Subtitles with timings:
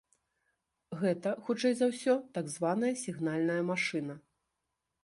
[1.01, 4.13] Гэта, хутчэй за ўсё, так званая сігнальная машына.